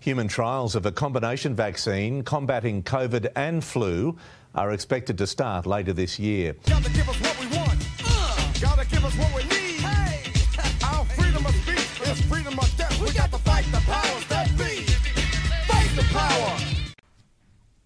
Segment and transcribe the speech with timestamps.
[0.00, 4.16] Human trials of a combination vaccine combating COVID and flu
[4.54, 6.56] are expected to start later this year.
[6.66, 7.86] Gotta give us what we want.
[8.02, 9.80] Uh, gotta give us what we need.
[9.80, 10.22] Hey.
[10.82, 12.98] Our freedom of speech is freedom of death.
[12.98, 14.84] We got to fight the powers that be.
[15.68, 16.56] Fight the power.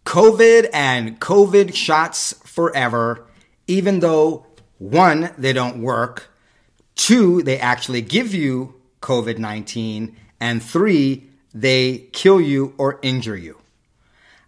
[0.04, 3.26] COVID and COVID shots forever,
[3.66, 4.46] even though
[4.78, 6.30] one, they don't work,
[6.94, 13.59] two, they actually give you COVID 19, and three, they kill you or injure you.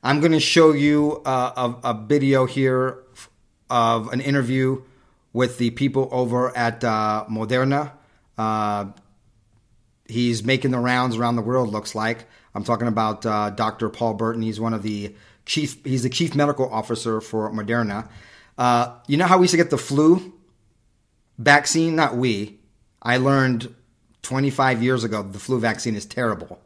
[0.02, 2.98] I'm going to show you a, a, video here
[3.70, 4.82] of an interview
[5.32, 7.92] with the people over at uh, Moderna.
[8.36, 8.86] Uh,
[10.06, 11.72] he's making the rounds around the world.
[11.72, 13.88] Looks like I'm talking about uh, Dr.
[13.88, 14.42] Paul Burton.
[14.42, 15.14] He's one of the
[15.44, 15.84] chief.
[15.84, 18.08] He's the chief medical officer for Moderna.
[18.58, 20.34] Uh, you know how we used to get the flu
[21.38, 21.96] vaccine?
[21.96, 22.58] Not we.
[23.02, 23.74] I learned
[24.22, 26.60] 25 years ago the flu vaccine is terrible.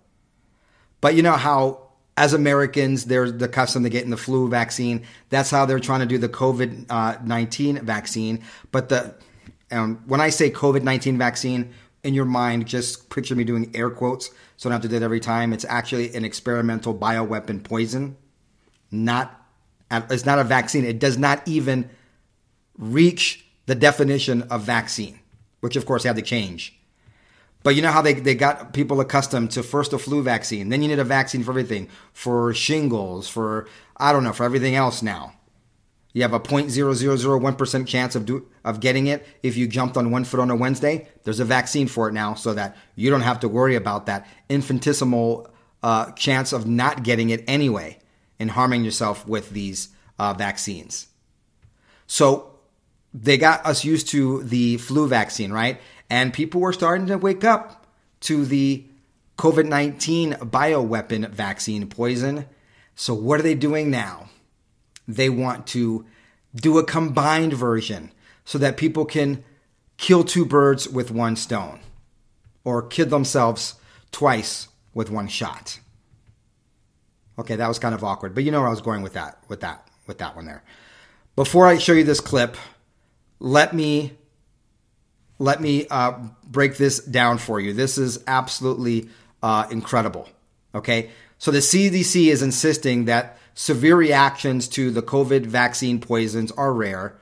[1.01, 5.05] But you know how, as Americans, there's the custom to get in the flu vaccine.
[5.29, 8.43] That's how they're trying to do the COVID uh, 19 vaccine.
[8.73, 9.15] But the
[9.71, 13.91] um, when I say COVID 19 vaccine, in your mind, just picture me doing air
[13.91, 15.53] quotes so I don't have to do it every time.
[15.53, 18.17] It's actually an experimental bioweapon poison.
[18.91, 19.41] Not,
[19.91, 20.85] it's not a vaccine.
[20.85, 21.91] It does not even
[22.79, 25.21] reach the definition of vaccine,
[25.61, 26.79] which of course had to change.
[27.63, 30.83] But you know how they, they got people accustomed to first a flu vaccine, then
[30.83, 35.03] you need a vaccine for everything, for shingles, for, I don't know, for everything else
[35.03, 35.35] now.
[36.13, 40.25] You have a 0.0001% chance of, do, of getting it if you jumped on one
[40.25, 41.07] foot on a Wednesday.
[41.23, 44.27] There's a vaccine for it now so that you don't have to worry about that
[44.49, 45.49] infinitesimal
[45.83, 47.99] uh, chance of not getting it anyway
[48.41, 51.07] and harming yourself with these uh, vaccines.
[52.07, 52.59] So
[53.15, 55.81] they got us used to the flu vaccine, right?
[56.11, 57.87] And people were starting to wake up
[58.21, 58.85] to the
[59.39, 62.47] COVID 19 bioweapon vaccine poison.
[62.95, 64.29] So, what are they doing now?
[65.09, 66.05] They want to
[66.55, 68.13] do a combined version
[68.45, 69.45] so that people can
[69.97, 71.81] kill two birds with one stone
[72.65, 73.77] or kill themselves
[74.13, 75.79] twice with one shot.
[77.39, 79.39] Okay, that was kind of awkward, but you know where I was going with that,
[79.49, 80.63] with that, with that one there.
[81.37, 82.57] Before I show you this clip,
[83.39, 84.19] let me
[85.41, 86.13] let me uh,
[86.47, 87.73] break this down for you.
[87.73, 89.09] This is absolutely
[89.43, 90.29] uh, incredible.
[90.73, 96.73] Okay, so the CDC is insisting that severe reactions to the COVID vaccine poisons are
[96.73, 97.19] rare,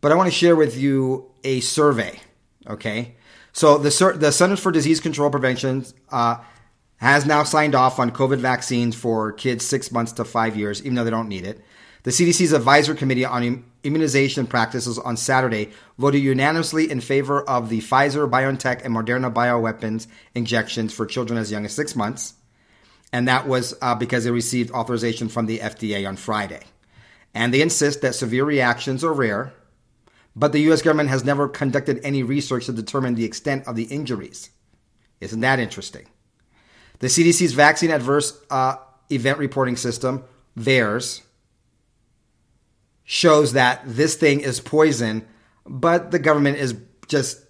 [0.00, 2.18] but I want to share with you a survey.
[2.66, 3.14] Okay,
[3.52, 6.38] so the the Centers for Disease Control Prevention uh,
[6.96, 10.94] has now signed off on COVID vaccines for kids six months to five years, even
[10.94, 11.60] though they don't need it.
[12.04, 17.80] The CDC's advisory committee on immunization practices on Saturday voted unanimously in favor of the
[17.80, 22.34] Pfizer, BioNTech, and Moderna bioweapons injections for children as young as six months.
[23.12, 26.60] And that was uh, because they received authorization from the FDA on Friday.
[27.34, 29.52] And they insist that severe reactions are rare,
[30.36, 33.84] but the US government has never conducted any research to determine the extent of the
[33.84, 34.50] injuries.
[35.20, 36.06] Isn't that interesting?
[37.00, 38.76] The CDC's vaccine adverse uh,
[39.10, 40.24] event reporting system,
[40.58, 41.22] VAERS,
[43.10, 45.26] shows that this thing is poison,
[45.64, 46.76] but the government is
[47.06, 47.40] just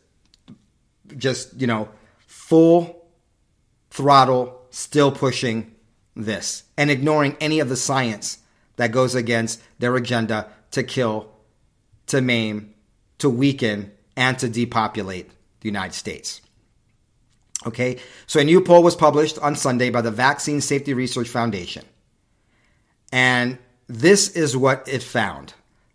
[1.16, 1.88] just, you know,
[2.28, 3.08] full
[3.91, 5.74] throttle still pushing
[6.14, 8.38] this and ignoring any of the science
[8.76, 11.28] that goes against their agenda to kill,
[12.06, 12.72] to maim,
[13.19, 15.28] to weaken, and to depopulate
[15.60, 16.40] the United States.
[17.66, 17.98] Okay,
[18.28, 21.84] so a new poll was published on Sunday by the Vaccine Safety Research Foundation.
[23.10, 23.58] And
[23.88, 25.54] this is what it found.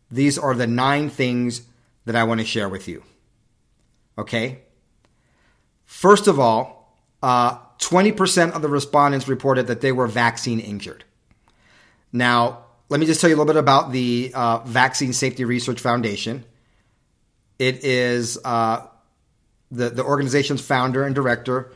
[0.09, 1.61] These are the nine things
[2.05, 3.03] that I want to share with you.
[4.17, 4.59] Okay?
[5.85, 11.03] First of all, uh, 20% of the respondents reported that they were vaccine injured.
[12.11, 15.79] Now, let me just tell you a little bit about the uh, Vaccine Safety Research
[15.79, 16.43] Foundation.
[17.59, 18.87] It is uh,
[19.71, 21.71] the, the organization's founder and director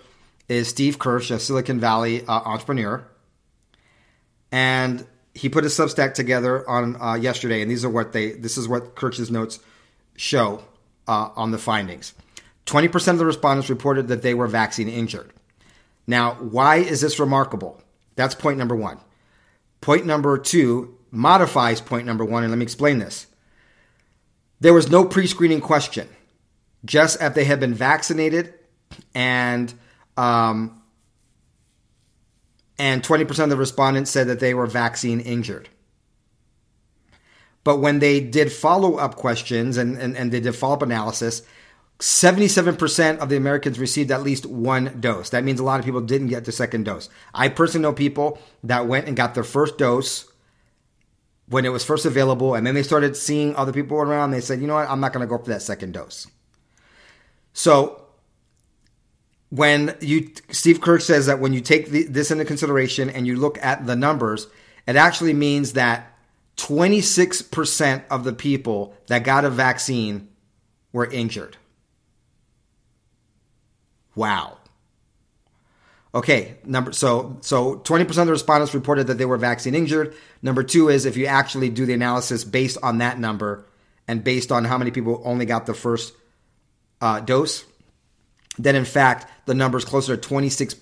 [0.48, 3.06] is Steve Kirsch, a Silicon Valley uh, entrepreneur.
[4.52, 5.06] And
[5.38, 8.32] he put a Substack together on uh, yesterday, and these are what they.
[8.32, 9.60] This is what Kirsch's notes
[10.16, 10.64] show
[11.08, 12.14] uh, on the findings.
[12.66, 15.32] Twenty percent of the respondents reported that they were vaccine injured.
[16.08, 17.82] Now, why is this remarkable?
[18.16, 19.00] That's point number one.
[19.80, 23.28] Point number two modifies point number one, and let me explain this.
[24.60, 26.10] There was no pre-screening question,
[26.84, 28.56] just if they had been vaccinated
[29.14, 29.72] and
[30.18, 30.77] um,
[32.80, 35.70] and 20% of the respondents said that they were vaccine injured.
[37.64, 41.42] But when they did follow up questions and, and, and they did follow up analysis,
[42.00, 45.32] 77% of the Americans received at least one dose.
[45.32, 47.10] That means a lot of people didn't get the second dose.
[47.34, 50.32] I personally know people that went and got their first dose
[51.50, 54.32] when it was first available, and then they started seeing other people around.
[54.32, 56.28] They said, you know what, I'm not going to go for that second dose.
[57.54, 58.07] So,
[59.50, 63.36] when you, Steve Kirsch says that when you take the, this into consideration and you
[63.36, 64.48] look at the numbers,
[64.86, 66.14] it actually means that
[66.58, 70.28] 26% of the people that got a vaccine
[70.92, 71.58] were injured.
[74.16, 74.58] Wow.
[76.16, 80.16] Okay, number so so 20% of the respondents reported that they were vaccine injured.
[80.42, 83.68] Number 2 is if you actually do the analysis based on that number
[84.08, 86.14] and based on how many people only got the first
[87.02, 87.66] uh, dose,
[88.58, 90.76] then in fact the number is closer to 26%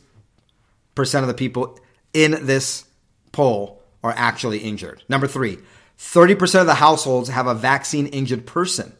[1.15, 1.79] of the people
[2.13, 2.85] in this
[3.31, 5.03] poll are actually injured.
[5.09, 5.57] Number 3,
[5.97, 8.93] 30% of the households have a vaccine injured person.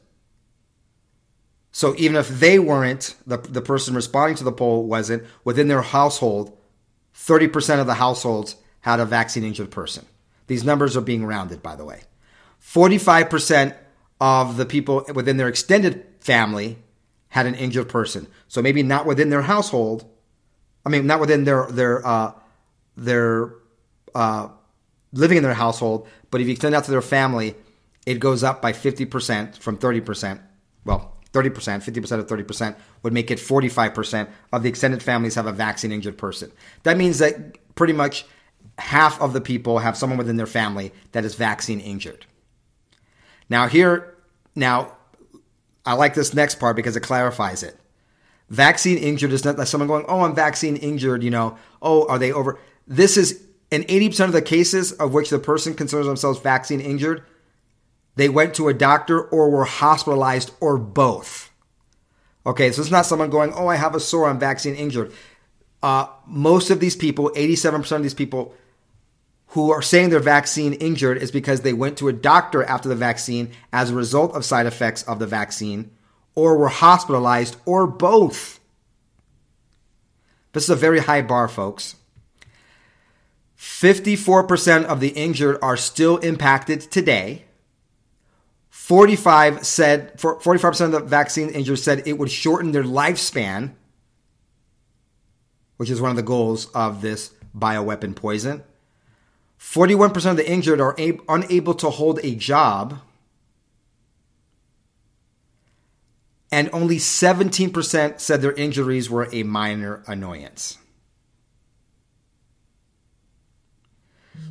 [1.71, 5.81] So even if they weren't, the, the person responding to the poll wasn't, within their
[5.81, 6.57] household,
[7.13, 10.05] 30% of the households had a vaccine injured person.
[10.47, 12.03] These numbers are being rounded, by the way.
[12.61, 13.75] 45%
[14.21, 16.77] of the people within their extended family
[17.35, 18.25] had an injured person.
[18.47, 20.09] So maybe not within their household.
[20.85, 22.31] I mean, not within their their uh,
[22.95, 23.51] their
[24.15, 24.47] uh,
[25.11, 27.53] living in their household, but if you extend out to their family,
[28.05, 30.39] it goes up by 50% from 30%.
[30.85, 35.51] Well, 30%, 50% of 30% would make it 45% of the extended families have a
[35.51, 36.53] vaccine injured person.
[36.83, 38.25] That means that pretty much
[38.77, 42.25] half of the people have someone within their family that is vaccine injured.
[43.49, 44.15] Now, here,
[44.55, 44.95] now,
[45.85, 47.77] I like this next part because it clarifies it.
[48.49, 52.31] Vaccine injured is not someone going, oh, I'm vaccine injured, you know, oh, are they
[52.31, 52.59] over?
[52.87, 57.23] This is in 80% of the cases of which the person considers themselves vaccine injured
[58.15, 61.51] they went to a doctor or were hospitalized or both.
[62.45, 65.11] Okay, so it's not someone going, oh, I have a sore, I'm vaccine injured.
[65.83, 68.53] Uh, most of these people, 87% of these people
[69.47, 72.95] who are saying they're vaccine injured is because they went to a doctor after the
[72.95, 75.91] vaccine as a result of side effects of the vaccine
[76.33, 78.59] or were hospitalized or both.
[80.53, 81.95] This is a very high bar, folks.
[83.57, 87.45] 54% of the injured are still impacted today.
[88.69, 93.71] 45 said 45% of the vaccine injured said it would shorten their lifespan,
[95.77, 98.63] which is one of the goals of this bioweapon poison.
[99.65, 102.99] 41% of the injured are ab- unable to hold a job.
[106.51, 110.77] And only 17% said their injuries were a minor annoyance.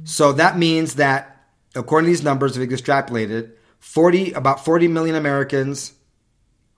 [0.03, 1.47] So that means that,
[1.77, 5.93] according to these numbers, if you extrapolate it, 40 about 40 million Americans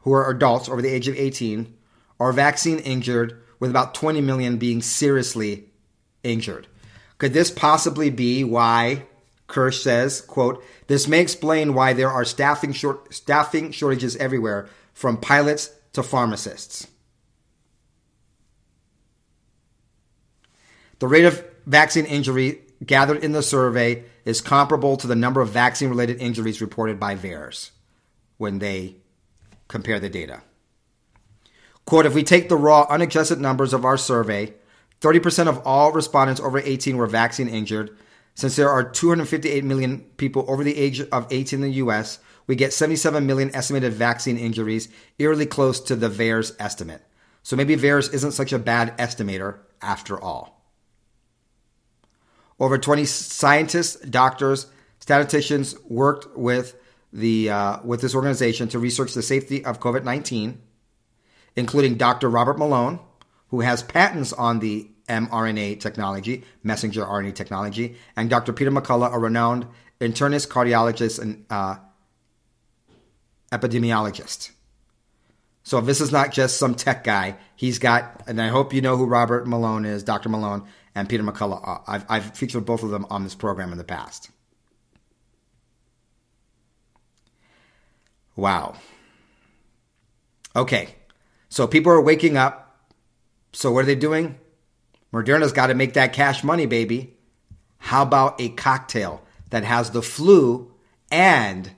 [0.00, 1.74] who are adults over the age of 18
[2.20, 5.64] are vaccine injured with about 20 million being seriously
[6.22, 6.68] injured.
[7.18, 9.06] Could this possibly be why
[9.46, 15.18] Kirsch says, quote, this may explain why there are staffing short, staffing shortages everywhere from
[15.18, 16.86] pilots to pharmacists.
[20.98, 25.50] The rate of vaccine injury gathered in the survey is comparable to the number of
[25.50, 27.70] vaccine related injuries reported by VAERS
[28.38, 28.96] when they
[29.68, 30.42] compare the data.
[31.84, 34.54] Quote If we take the raw, unadjusted numbers of our survey,
[35.00, 37.96] 30% of all respondents over 18 were vaccine injured.
[38.34, 42.54] Since there are 258 million people over the age of 18 in the US, we
[42.54, 47.02] get 77 million estimated vaccine injuries, eerily close to the VAERS estimate.
[47.42, 50.56] So maybe VAERS isn't such a bad estimator after all.
[52.58, 54.66] Over 20 scientists, doctors,
[54.98, 56.76] statisticians worked with
[57.12, 60.60] the uh, with this organization to research the safety of COVID 19,
[61.54, 62.28] including Dr.
[62.28, 62.98] Robert Malone,
[63.48, 68.52] who has patents on the mRNA technology, messenger RNA technology, and Dr.
[68.52, 69.66] Peter McCullough, a renowned
[70.00, 71.76] internist, cardiologist, and uh,
[73.52, 74.50] epidemiologist.
[75.62, 77.36] So this is not just some tech guy.
[77.56, 80.28] He's got, and I hope you know who Robert Malone is, Dr.
[80.28, 81.66] Malone and Peter McCullough.
[81.66, 84.30] Uh, I've, I've featured both of them on this program in the past.
[88.36, 88.76] Wow.
[90.54, 90.94] Okay,
[91.48, 92.65] so people are waking up.
[93.56, 94.38] So what are they doing?
[95.14, 97.14] Moderna's got to make that cash money, baby.
[97.78, 100.74] How about a cocktail that has the flu
[101.10, 101.70] and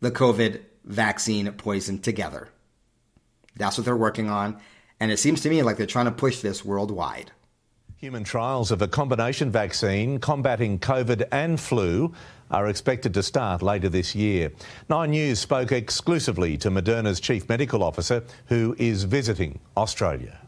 [0.00, 2.48] the COVID vaccine poison together?
[3.56, 4.58] That's what they're working on.
[4.98, 7.30] And it seems to me like they're trying to push this worldwide.
[7.98, 12.14] Human trials of a combination vaccine combating COVID and flu
[12.50, 14.50] are expected to start later this year.
[14.88, 20.40] Nine News spoke exclusively to Moderna's chief medical officer, who is visiting Australia.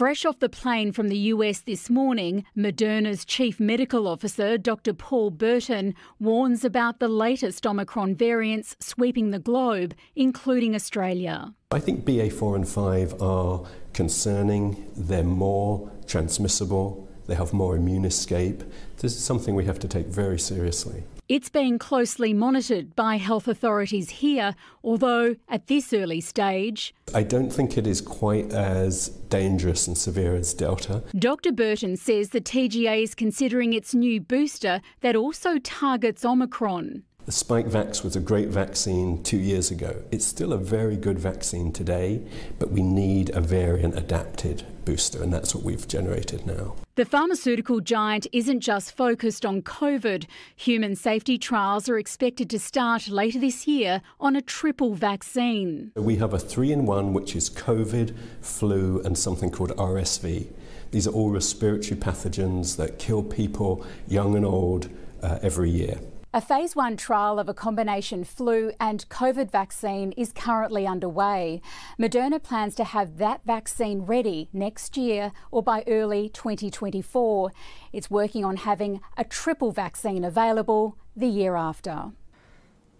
[0.00, 4.94] Fresh off the plane from the US this morning, Moderna's chief medical officer, Dr.
[4.94, 11.52] Paul Burton, warns about the latest Omicron variants sweeping the globe, including Australia.
[11.72, 18.62] I think BA4 and 5 are concerning, they're more transmissible, they have more immune escape.
[18.98, 21.04] This is something we have to take very seriously.
[21.30, 26.92] It's being closely monitored by health authorities here, although at this early stage.
[27.14, 31.04] I don't think it is quite as dangerous and severe as Delta.
[31.16, 31.52] Dr.
[31.52, 37.04] Burton says the TGA is considering its new booster that also targets Omicron.
[37.30, 40.02] The Spikevax was a great vaccine two years ago.
[40.10, 42.22] It's still a very good vaccine today,
[42.58, 46.74] but we need a variant adapted booster, and that's what we've generated now.
[46.96, 50.26] The pharmaceutical giant isn't just focused on COVID.
[50.56, 55.92] Human safety trials are expected to start later this year on a triple vaccine.
[55.94, 60.48] We have a three in one, which is COVID, flu, and something called RSV.
[60.90, 64.88] These are all respiratory pathogens that kill people, young and old,
[65.22, 66.00] uh, every year.
[66.32, 71.60] A phase one trial of a combination flu and COVID vaccine is currently underway.
[71.98, 77.50] Moderna plans to have that vaccine ready next year or by early 2024.
[77.92, 82.12] It's working on having a triple vaccine available the year after.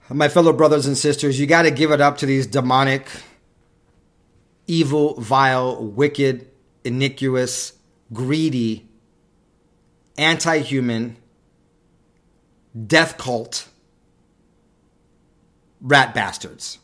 [0.08, 3.06] My fellow brothers and sisters, you got to give it up to these demonic,
[4.66, 6.50] evil, vile, wicked,
[6.82, 7.74] iniquitous,
[8.12, 8.88] greedy,
[10.18, 11.16] anti human,
[12.86, 13.68] death cult
[15.80, 16.78] rat bastards.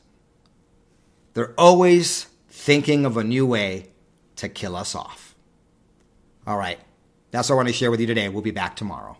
[1.34, 3.90] They're always thinking of a new way
[4.36, 5.34] to kill us off.
[6.46, 6.78] All right,
[7.30, 8.28] that's what I want to share with you today.
[8.28, 9.16] We'll be back tomorrow.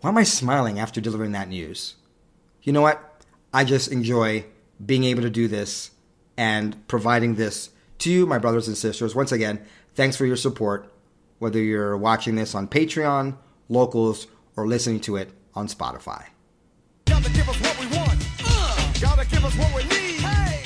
[0.00, 1.96] Why am I smiling after delivering that news?
[2.62, 3.24] You know what?
[3.52, 4.44] I just enjoy
[4.84, 5.90] being able to do this
[6.36, 9.14] and providing this to you, my brothers and sisters.
[9.14, 9.64] Once again,
[9.94, 10.92] thanks for your support,
[11.38, 13.36] whether you're watching this on Patreon,
[13.68, 16.24] locals, or listening to it on Spotify.
[20.20, 20.62] Hey.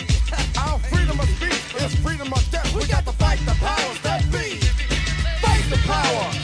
[0.90, 2.72] freedom of speech is freedom of death.
[2.74, 4.58] We, we got, got to fight the powers that be.
[5.40, 6.41] Fight the power.